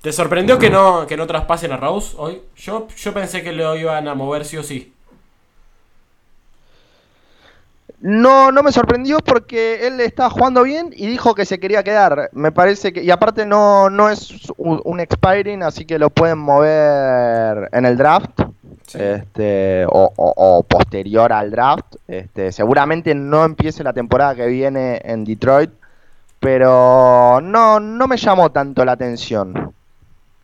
[0.01, 2.41] ¿Te sorprendió que no, que no traspasen a Rose hoy?
[2.55, 4.93] Yo, yo pensé que lo iban a mover sí o sí.
[8.01, 12.29] No, no me sorprendió porque él estaba jugando bien y dijo que se quería quedar.
[12.33, 13.03] Me parece que.
[13.03, 18.41] Y aparte no, no es un, expiring, así que lo pueden mover en el draft.
[18.95, 21.97] Este, o, posterior al draft.
[22.07, 25.71] Este, seguramente no empiece la temporada que viene en Detroit.
[26.39, 29.73] Pero no, no me llamó tanto la atención.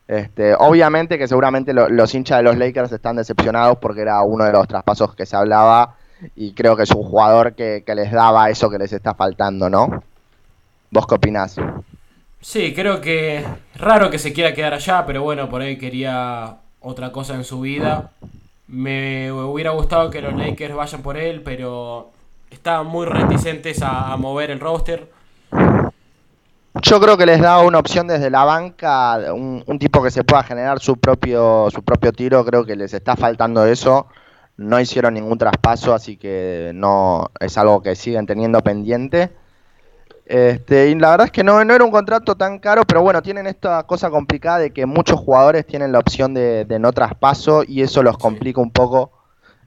[0.07, 4.51] Este, obviamente que seguramente los hinchas de los Lakers están decepcionados porque era uno de
[4.51, 5.95] los traspasos que se hablaba
[6.35, 10.03] y creo que es un jugador que, les daba eso que les está faltando, ¿no?
[10.91, 11.55] ¿Vos qué opinás?
[12.41, 13.43] Sí, creo que
[13.75, 17.61] raro que se quiera quedar allá, pero bueno, por ahí quería otra cosa en su
[17.61, 18.11] vida.
[18.67, 22.11] Me hubiera gustado que los Lakers vayan por él, pero
[22.51, 25.09] estaban muy reticentes a, mover el roster.
[26.81, 30.23] Yo creo que les da una opción desde la banca, un, un, tipo que se
[30.23, 34.07] pueda generar su propio, su propio tiro, creo que les está faltando eso
[34.57, 39.31] no hicieron ningún traspaso, así que no es algo que siguen teniendo pendiente.
[40.25, 43.21] Este, y la verdad es que no, no era un contrato tan caro, pero bueno,
[43.21, 47.81] tienen esta cosa complicada de que muchos jugadores tienen la opción de, no traspaso y
[47.81, 49.11] eso los complica un poco.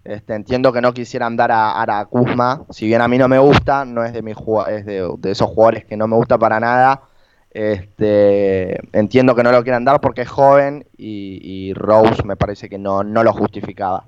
[0.05, 3.38] Este, entiendo que no quisieran dar a, a Kuzma, si bien a mí no me
[3.38, 4.37] gusta, no es de mis
[4.68, 7.03] es de, esos jugadores que no me gusta para nada.
[7.51, 12.79] Este, entiendo que no lo quieran dar porque es joven y, Rose me parece que
[12.79, 14.05] no, no lo justificaba.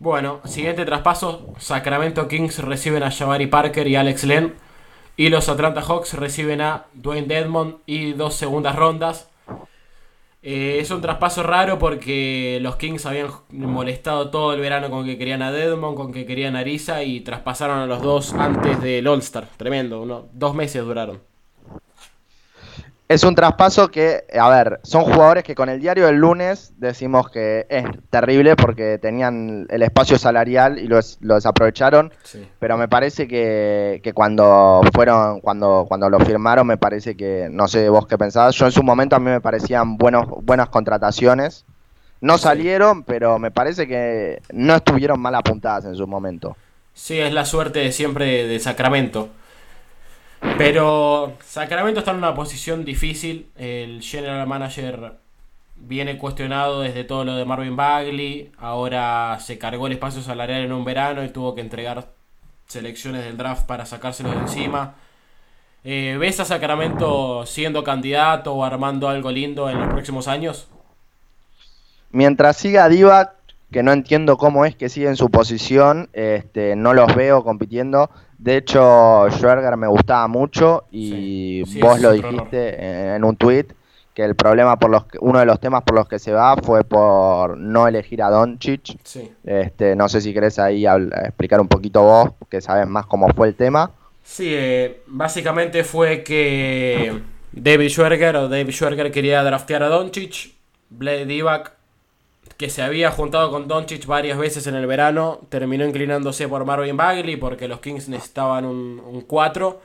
[0.00, 4.54] Bueno, siguiente traspaso, Sacramento Kings reciben a Jabari Parker y Alex Len.
[5.18, 9.28] Y los Atlanta Hawks reciben a Dwayne Dedmon y dos segundas rondas.
[10.42, 15.18] Eh, es un traspaso raro porque los Kings habían molestado todo el verano con que
[15.18, 19.06] querían a Dedmon, con que querían a Arisa y traspasaron a los dos antes del
[19.06, 19.48] All-Star.
[19.58, 21.29] Tremendo, dos meses duraron.
[23.10, 27.28] Es un traspaso que, a ver, son jugadores que con el diario del lunes decimos
[27.28, 32.12] que es terrible porque tenían el espacio salarial y lo, desaprovecharon.
[32.60, 37.88] Pero me parece que, cuando fueron, cuando, cuando lo firmaron, me parece que, no sé
[37.88, 41.64] vos qué pensabas, yo en su momento a mí me parecían buenos, buenas contrataciones.
[42.20, 46.56] No salieron, pero me parece que no estuvieron mal apuntadas en su momento.
[46.94, 49.30] Sí, es la suerte de siempre de Sacramento.
[50.56, 53.50] Pero Sacramento está en una posición difícil.
[53.56, 55.14] El general manager
[55.76, 58.52] viene cuestionado desde todo lo de Marvin Bagley.
[58.58, 62.08] Ahora se cargó el espacio salarial en un verano y tuvo que entregar
[62.66, 64.94] selecciones del draft para sacárselos de encima.
[65.82, 70.68] Eh, ¿Ves a Sacramento siendo candidato o armando algo lindo en los próximos años?
[72.10, 73.34] Mientras siga Divac,
[73.70, 78.10] que no entiendo cómo es que sigue en su posición, este, no los veo compitiendo.
[78.38, 83.66] De hecho, Schwerger me gustaba mucho y vos lo dijiste en un tweet
[84.14, 86.82] que el problema por los uno de los temas por los que se va fue
[86.84, 88.96] por no elegir a Doncic.
[89.44, 93.48] Este, no sé si querés ahí explicar un poquito vos, que sabes más cómo fue
[93.48, 93.90] el tema.
[94.22, 97.20] Sí, eh, básicamente fue que
[97.52, 100.54] David Schwerger o David Schwerger quería draftear a Doncic,
[100.88, 101.79] Blade Divac
[102.60, 106.94] que se había juntado con Doncic varias veces en el verano, terminó inclinándose por Marvin
[106.94, 109.80] Bagley porque los Kings necesitaban un 4.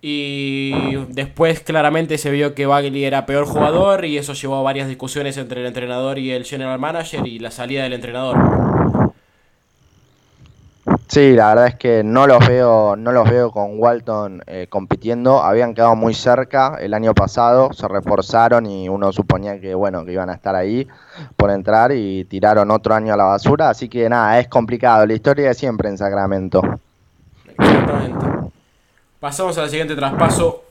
[0.00, 4.86] Y después claramente se vio que Bagley era peor jugador y eso llevó a varias
[4.86, 8.71] discusiones entre el entrenador y el general manager y la salida del entrenador.
[11.12, 15.42] Sí, la verdad es que no los veo, no los veo con Walton eh, compitiendo.
[15.42, 20.12] Habían quedado muy cerca el año pasado, se reforzaron y uno suponía que bueno que
[20.12, 20.88] iban a estar ahí
[21.36, 23.68] por entrar y tiraron otro año a la basura.
[23.68, 25.04] Así que nada, es complicado.
[25.04, 26.62] La historia de siempre en Sacramento.
[27.58, 28.26] Exactamente.
[29.20, 30.64] Pasamos al siguiente traspaso.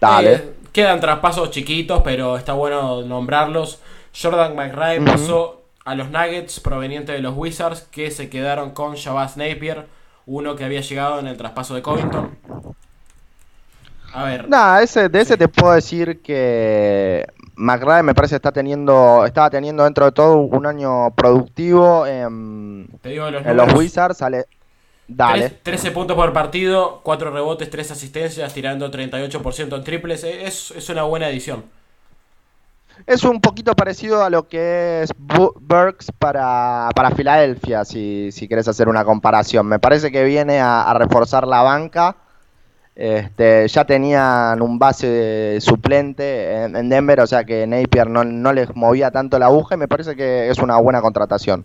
[0.00, 0.34] Dale.
[0.34, 3.80] Eh, quedan traspasos chiquitos, pero está bueno nombrarlos.
[4.20, 5.57] Jordan McRae pasó
[5.88, 9.86] a los Nuggets provenientes de los Wizards que se quedaron con Shabazz Napier,
[10.26, 12.36] uno que había llegado en el traspaso de Covington.
[14.12, 14.50] A ver.
[14.50, 19.84] Nada, ese, de ese te puedo decir que McRae me parece está teniendo, estaba teniendo
[19.84, 24.18] dentro de todo un año productivo en, los, Wizards.
[24.18, 24.44] Sale,
[25.06, 25.48] Dale.
[25.48, 30.22] 13 puntos por partido, 4 rebotes, 3 asistencias, tirando 38% en triples.
[30.22, 31.64] Es, es una buena edición.
[33.08, 38.68] Es un poquito parecido a lo que es Burks para, para Filadelfia, si, si querés
[38.68, 39.66] hacer una comparación.
[39.66, 42.16] Me parece que viene a, reforzar la banca.
[42.94, 48.76] Este, ya tenían un base suplente en, Denver, o sea que Napier no, no les
[48.76, 51.64] movía tanto la aguja y me parece que es una buena contratación.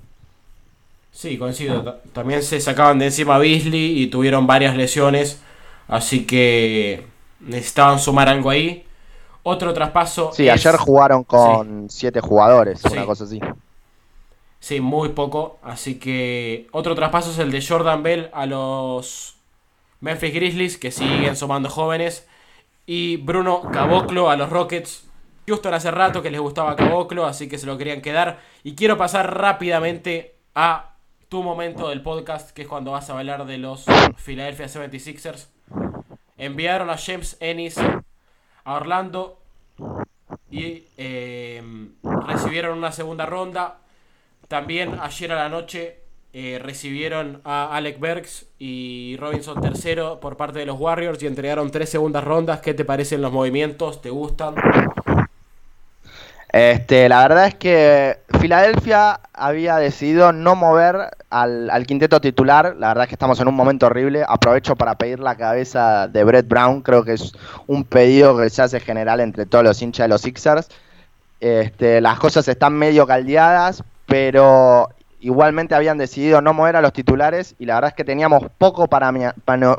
[1.12, 2.00] Sí, coincido.
[2.14, 5.42] También se sacaban de encima a Beasley y tuvieron varias lesiones,
[5.90, 7.06] así que
[7.42, 8.86] necesitaban sumar algo ahí.
[9.44, 10.32] Otro traspaso.
[10.34, 13.40] Sí, ayer jugaron con siete jugadores, una cosa así.
[14.60, 15.60] Sí, muy poco.
[15.62, 19.36] Así que otro traspaso es el de Jordan Bell a los
[20.00, 22.26] Memphis Grizzlies, que siguen sumando jóvenes.
[22.86, 25.10] Y Bruno Caboclo a los Rockets.
[25.48, 28.40] Houston hace rato que les gustaba Caboclo, así que se lo querían quedar.
[28.64, 30.96] Y quiero pasar rápidamente a
[31.28, 33.84] tu momento del podcast, que es cuando vas a hablar de los
[34.24, 35.48] Philadelphia 76ers.
[36.38, 37.76] Enviaron a James Ennis
[38.63, 39.38] a Orlando
[40.49, 41.93] y em,
[42.28, 43.78] recibieron una segunda ronda.
[44.47, 45.97] También ayer a la noche
[46.34, 51.71] eh, recibieron a Alec Bergs y Robinson tercero por parte de los Warriors y entregaron
[51.71, 52.60] tres segundas rondas.
[52.62, 54.02] ¿Qué te parecen los movimientos?
[54.02, 54.56] ¿Te gustan?
[56.49, 62.76] Este, la verdad es que Filadelfia había decidido no mover al, quinteto titular.
[62.78, 64.24] La verdad es que estamos en un momento horrible.
[64.28, 66.82] Aprovecho para pedir la cabeza de Brett Brown.
[66.82, 67.34] Creo que es
[67.67, 70.69] un pedido que se hace general entre todos los hinchas de los Sixers.
[71.39, 77.56] Este, las cosas están medio caldeadas, pero igualmente habían decidido no mover a los titulares
[77.58, 79.12] y la verdad es que teníamos poco para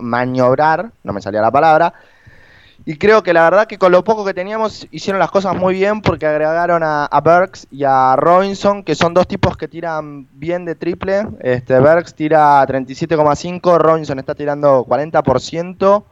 [0.00, 1.94] maniobrar, no me salía la palabra,
[2.86, 5.74] y creo que la verdad que con lo poco que teníamos hicieron las cosas muy
[5.74, 10.66] bien porque agregaron a, Berks y a Robinson, que son dos tipos que tiran bien
[10.66, 11.26] de triple.
[11.40, 16.04] Este, Berks tira 37,5, Robinson está tirando 40%.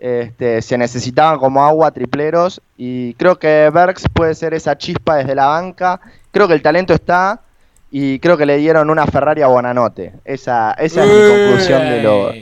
[0.00, 5.36] Este, se necesitaban como agua tripleros y creo que Bergs puede ser esa chispa desde
[5.36, 6.00] la banca.
[6.32, 7.42] Creo que el talento está
[7.90, 10.14] y creo que le dieron una Ferrari a Bonanote.
[10.24, 12.32] Esa, esa es mi conclusión de lo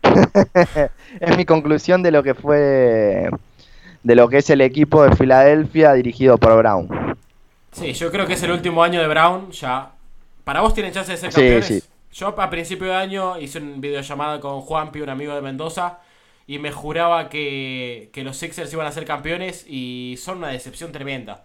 [1.20, 3.28] es mi conclusión de lo que fue
[4.02, 7.16] de lo que es el equipo de Filadelfia dirigido por Brown.
[7.72, 9.90] Sí, yo creo que es el último año de Brown ya.
[10.44, 11.88] Para vos tienen chance de ser campeones.
[12.12, 15.98] Yo a principio de año hice un videollamada con Juanpi, un amigo de Mendoza,
[16.46, 21.44] y me juraba que, los Sixers iban a ser campeones y son una decepción tremenda.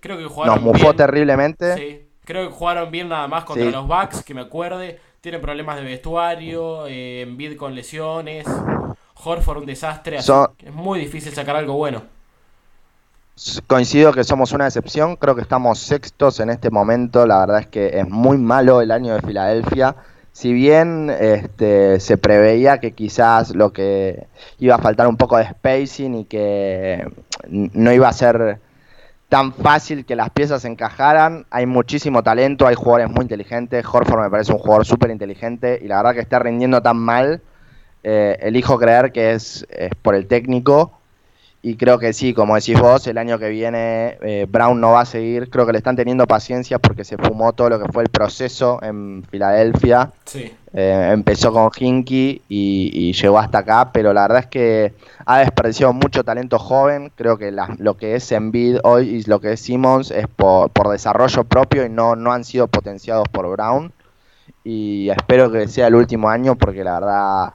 [0.00, 1.76] Creo que jugaron Nos mufó terriblemente.
[1.76, 4.98] Sí, creo que jugaron bien nada más contra los Bucks, que me acuerde.
[5.20, 8.46] Tienen problemas de vestuario, eh, Envid con lesiones,
[9.22, 10.18] Horford un desastre.
[10.18, 12.02] es muy difícil sacar algo bueno.
[13.66, 17.66] Coincido que somos una excepción, creo que estamos sextos en este momento, la verdad es
[17.66, 19.96] que es muy malo el año de Filadelfia
[20.32, 24.26] si bien este, se preveía que quizás lo que
[24.58, 27.06] iba a faltar un poco de spacing y que
[27.48, 28.58] no iba a ser
[29.28, 34.30] tan fácil que las piezas encajaran, hay muchísimo talento, hay jugadores muy inteligentes, Horford me
[34.30, 37.42] parece un jugador súper inteligente y la verdad que está rindiendo tan mal,
[38.02, 40.92] eh, elijo creer que es, es por el técnico
[41.64, 45.02] y creo que sí, como decís vos, el año que viene eh, Brown no va
[45.02, 45.48] a seguir.
[45.48, 48.80] Creo que le están teniendo paciencia porque se fumó todo lo que fue el proceso
[48.82, 50.10] en Filadelfia.
[50.24, 50.52] Sí.
[50.72, 55.92] Eh, empezó con Hinky y, llegó hasta acá, pero la verdad es que ha desperdiciado
[55.92, 57.12] mucho talento joven.
[57.14, 60.88] Creo que lo que es Embiid hoy y lo que es Simmons es por, por
[60.88, 63.92] desarrollo propio y no, no han sido potenciados por Brown.
[64.64, 67.54] Y espero que sea el último año porque la verdad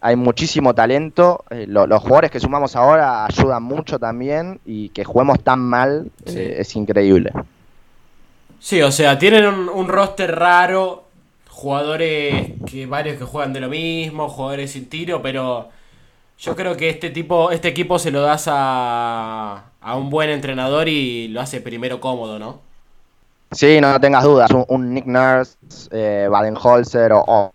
[0.00, 1.44] hay muchísimo talento.
[1.50, 6.56] Eh, los jugadores que sumamos ahora ayudan mucho también y que juguemos tan mal eh,
[6.58, 7.32] es increíble.
[8.60, 11.04] Sí, o sea, tienen un, roster raro,
[11.48, 15.68] jugadores que varios que juegan de lo mismo, jugadores sin tiro, pero
[16.38, 20.88] yo creo que este tipo, este equipo se lo das a, a un buen entrenador
[20.88, 22.68] y lo hace primero cómodo, ¿no?
[23.52, 24.50] Sí, no tengas dudas.
[24.68, 25.56] Un, Nick Nurse,
[25.90, 27.52] eh, Baden-Holzer o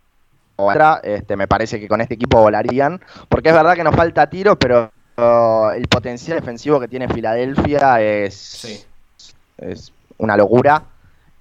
[1.04, 4.58] este, me parece que con este equipo volarían, porque es verdad que nos falta tiro,
[4.58, 4.92] pero
[5.76, 8.88] el potencial defensivo que tiene Filadelfia es,
[9.58, 10.84] es una locura.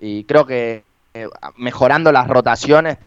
[0.01, 2.99] Y creo que eh, mejorando las rotaciones,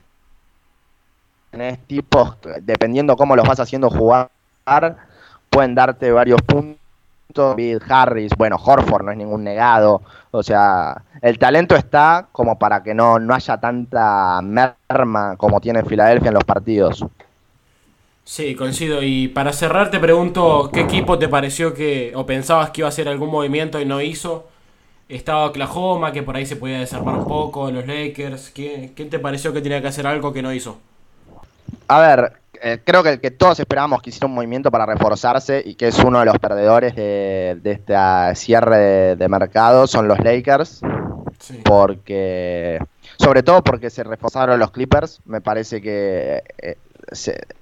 [1.52, 4.30] tenés tipos, dependiendo cómo los vas haciendo jugar,
[5.50, 6.85] pueden darte varios puntos
[7.56, 10.02] Bill Harris, bueno, Horford no es ningún negado.
[10.32, 15.84] O sea, el talento está como para que no, no haya tanta merma como tiene
[15.84, 17.06] Filadelfia en los partidos.
[18.24, 19.04] Sí, coincido.
[19.04, 22.90] Y para cerrar te pregunto, ¿qué equipo te pareció que, o pensabas que iba a
[22.90, 24.48] hacer algún movimiento y no hizo?
[25.10, 28.52] Estaba Oklahoma, que por ahí se podía desarmar un poco, los Lakers.
[28.54, 30.80] ¿Quién, ¿Quién te pareció que tenía que hacer algo que no hizo?
[31.88, 35.76] A ver, eh, creo que, que todos esperábamos que hiciera un movimiento para reforzarse y
[35.76, 37.96] que es uno de los perdedores de, este
[38.36, 40.82] cierre de, mercado son los Lakers.
[41.64, 42.80] Porque,
[43.20, 46.78] sobre todo porque se reforzaron los Clippers, me parece que, eh,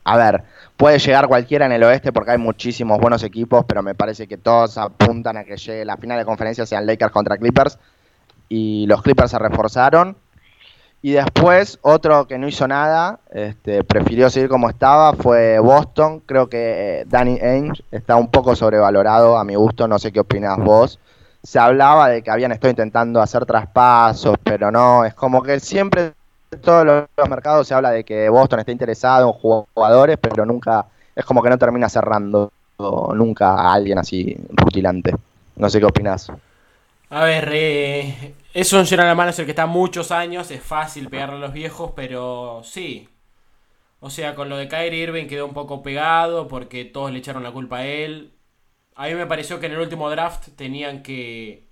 [0.05, 0.43] a ver,
[0.77, 4.37] puede llegar cualquiera en el oeste porque hay muchísimos buenos equipos, pero me parece que
[4.37, 7.77] todos apuntan a que llegue la final de conferencia sean Lakers contra Clippers
[8.47, 10.15] y los Clippers se reforzaron
[11.05, 16.21] y después, otro que no hizo nada, este, prefirió seguir como estaba, fue Boston.
[16.25, 20.21] Creo que eh, Danny Ainge está un poco sobrevalorado a mi gusto, no sé qué
[20.21, 20.99] opinas vos.
[21.43, 26.13] Se hablaba de que habían estado intentando hacer traspasos, pero no, es como que siempre
[26.51, 30.85] en todos los mercados se habla de que Boston está interesado en jugadores, pero nunca,
[31.13, 35.13] es como que no termina cerrando nunca a alguien así rutilante.
[35.57, 36.31] No sé qué opinas.
[37.13, 41.39] A ver, eh, es un general manager que está muchos años, es fácil pegarle a
[41.39, 43.07] los viejos, pero sí.
[43.99, 47.43] O sea, con lo de Kyrie Irving quedó un poco pegado porque todos le echaron
[47.43, 48.33] la culpa a él.
[48.95, 51.67] A mí me pareció que en el último draft tenían que,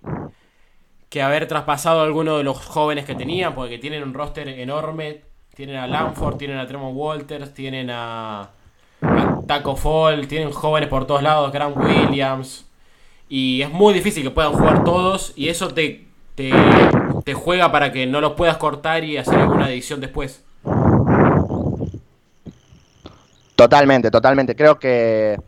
[1.08, 5.22] que haber traspasado a alguno de los jóvenes que tenían, porque tienen un roster enorme.
[5.56, 11.04] Tienen a Lanford, tienen a Tremont Walters, tienen a, a Taco Fall, tienen jóvenes por
[11.04, 12.64] todos lados, Grant Williams.
[13.34, 16.04] Y es muy difícil que puedan jugar todos y eso te
[16.34, 20.44] te, juega para que no los puedas cortar y hacer alguna edición después.
[23.56, 24.54] Totalmente, totalmente.
[24.54, 25.38] Creo que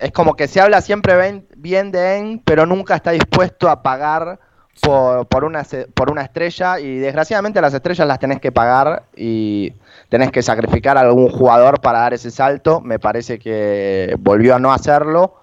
[0.00, 4.40] es como que se habla siempre bien de En, pero nunca está dispuesto a pagar
[4.82, 5.64] por, por, una,
[5.94, 9.72] por una estrella y desgraciadamente las estrellas las tenés que pagar y
[10.08, 12.80] tenés que sacrificar a algún jugador para dar ese salto.
[12.80, 15.39] Me parece que volvió a no hacerlo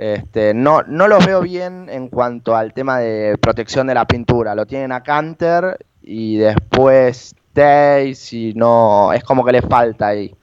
[0.00, 4.54] este, no, no los veo bien en cuanto al tema de protección de la pintura.
[4.54, 9.12] Lo tienen a Canter y después Tays y no.
[9.12, 10.34] Es como que les falta ahí.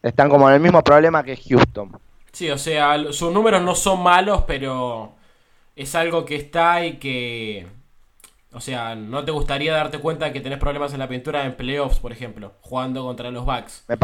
[0.00, 1.98] Están como en el mismo problema que Houston.
[2.30, 5.10] Sí, o sea, sus números no son malos, pero
[5.74, 7.66] es algo que está y que...
[8.52, 11.56] O sea, no te gustaría darte cuenta de que tenés problemas en la pintura en
[11.56, 13.86] playoffs, por ejemplo, jugando contra los Bucks.
[13.88, 13.96] Me,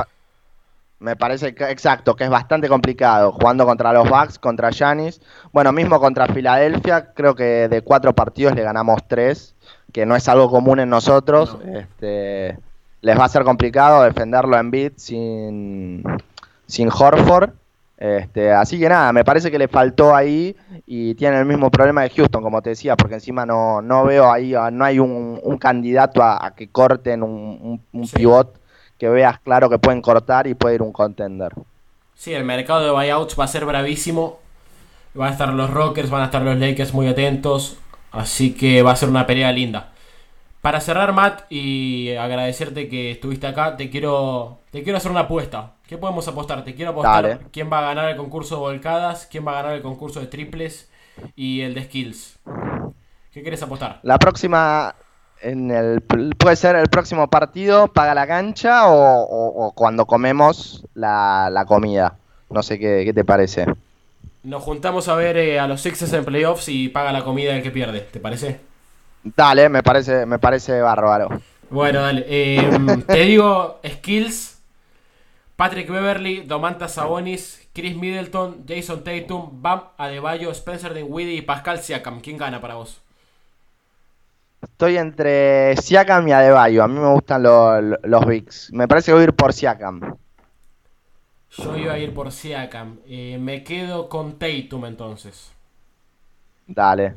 [1.16, 5.20] parece que, exacto, que es bastante complicado jugando contra los Bucks, contra Giannis.
[5.52, 9.54] Bueno, mismo contra Filadelfia, creo que de cuatro partidos le ganamos tres,
[9.92, 11.58] que no es algo común en nosotros.
[11.66, 12.58] Este,
[13.02, 16.02] les va a ser complicado defenderlo en beat sin,
[16.66, 17.50] sin Horford.
[17.98, 20.54] Este, así que nada, me parece que le faltó ahí
[20.86, 24.30] y tiene el mismo problema de Houston, como te decía, porque encima no, no veo
[24.30, 27.80] ahí, ah, no hay un, candidato a, que corten un,
[28.14, 28.60] pivot
[28.98, 31.52] que veas claro que pueden cortar y puede ir un contender.
[32.14, 34.38] Sí, el mercado de buyouts va a ser bravísimo.
[35.14, 37.78] Van a estar los Rockers, van a estar los Lakers muy atentos.
[38.10, 39.92] Así que va a ser una pelea linda.
[40.62, 45.74] Para cerrar, Matt, y agradecerte que estuviste acá, te quiero, te quiero hacer una apuesta.
[45.86, 46.64] ¿Qué podemos apostar?
[46.64, 49.76] Te quiero apostar quién va a ganar el concurso de volcadas, quién va a ganar
[49.76, 50.90] el concurso de triples
[51.36, 52.38] y el de skills.
[53.32, 54.00] ¿Qué quieres apostar?
[54.02, 54.94] La próxima,
[55.40, 62.16] en el, puede ser el próximo partido, paga la cancha o, cuando comemos la, comida.
[62.50, 63.66] No sé qué, te parece.
[64.42, 67.62] Nos juntamos a ver eh, a los Sixers en playoffs y paga la comida el
[67.62, 68.60] que pierde, ¿te parece?
[69.24, 71.28] Dale, me parece, me parece bárbaro.
[71.68, 72.24] Bueno, dale.
[72.28, 74.56] Em, te digo skills
[75.56, 82.20] Patrick Beverly, Domantas Sabonis, Chris Middleton, Jason Tatum, Bam Adebayo, Spencer Dinwiddie y Pascal Siakam.
[82.20, 83.00] ¿Quién gana para vos?
[84.76, 86.84] Estoy entre Siakam y Adebayo.
[86.84, 88.70] A mí me gustan los, los Bigs.
[88.74, 90.18] Me parece que voy a ir por Siakam.
[91.56, 92.98] Yo iba a ir por Siakam.
[93.06, 95.50] Eh, me quedo con Tatum entonces.
[96.66, 97.14] Dale.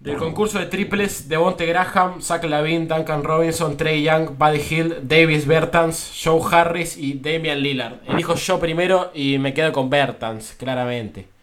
[0.00, 5.46] Del concurso de triples, Devonte Graham, Zach Lavin, Duncan Robinson, Trey Young, Buddy Hill, Davis
[5.46, 7.98] Bertans, Joe Harris y Damian Lillard.
[8.06, 11.35] Elijo yo primero y me quedo con Bertans, claramente.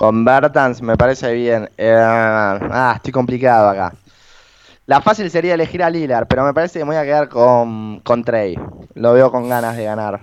[0.00, 1.68] Con Bertans me parece bien.
[1.76, 3.92] Eh, ah, estoy complicado acá.
[4.86, 8.00] La fácil sería elegir a Lillard, pero me parece que me voy a quedar con,
[8.00, 8.58] con Trey.
[8.94, 10.20] Lo veo con ganas de ganar.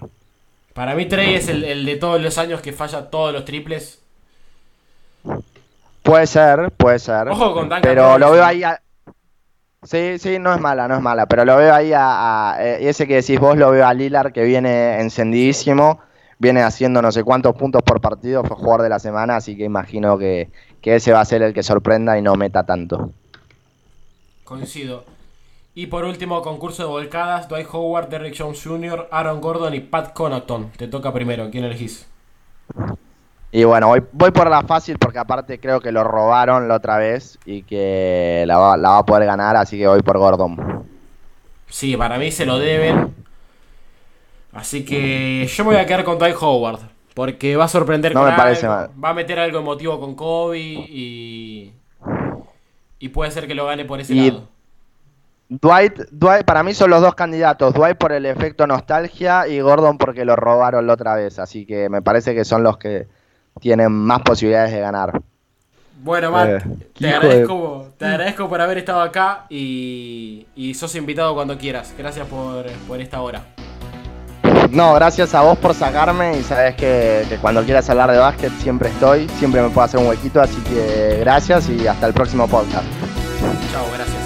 [0.74, 4.02] Para mí Trey es el, el de todos los años que falla todos los triples
[6.02, 7.30] Puede ser, puede ser.
[7.30, 8.64] Ojo con Duncan Pero lo veo ahí.
[8.64, 8.82] A...
[9.84, 11.28] Sí, sí, no es mala, no es mala.
[11.28, 14.44] Pero lo veo ahí a, eh, ese que decís vos, lo veo a Lilar que
[14.44, 16.00] viene encendidísimo.
[16.40, 18.44] Viene haciendo no sé cuántos puntos por partido.
[18.44, 20.50] Fue jugador de la semana, así que imagino que,
[20.84, 23.12] ese va a ser el que sorprenda y no meta tanto.
[24.44, 25.04] Coincido.
[25.76, 30.14] Y por último, concurso de volcadas: Dwight Howard, Derrick Jones Jr., Aaron Gordon y Pat
[30.14, 30.72] Connaughton.
[30.78, 31.50] Te toca primero.
[31.52, 32.08] ¿Quién elegís?
[33.52, 37.40] Y bueno, voy, por la fácil porque aparte creo que lo robaron la otra vez
[37.46, 40.86] y que la va, a poder ganar, así que voy por Gordon.
[41.70, 43.16] Sí, para mí se lo deben.
[44.58, 46.80] Así que yo me voy a quedar con Dwight Howard.
[47.14, 48.90] Porque va a sorprender no me parece mal.
[49.04, 51.74] Va a meter algo emotivo con Kobe y.
[53.00, 54.48] Y puede ser que lo gane por ese lado.
[55.50, 57.74] Dwight, Dwight, para mí son los dos candidatos.
[57.74, 61.38] Dwight por el efecto nostalgia y Gordon porque lo robaron la otra vez.
[61.40, 63.08] Así que me parece que son los que
[63.60, 65.22] tienen más posibilidades de ganar.
[66.04, 66.62] Bueno, Matt, eh,
[66.98, 70.46] te, agradezco, te agradezco por haber estado acá y,
[70.76, 71.94] sos invitado cuando quieras.
[71.98, 73.44] Gracias por, esta hora.
[74.72, 78.52] No, gracias a vos por sacarme y sabes que, que, cuando quieras hablar de básquet
[78.60, 82.48] siempre estoy, siempre me puedo hacer un huequito, así que gracias y hasta el próximo
[82.48, 82.86] podcast.
[83.72, 84.17] Chao, gracias.